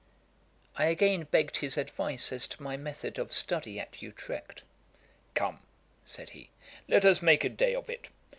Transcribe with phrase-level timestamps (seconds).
[0.79, 4.63] "'I again begged his advice as to my method of study at Utrecht.
[5.35, 5.59] 'Come,
[6.05, 6.49] (said he)
[6.87, 8.07] let us make a day of it.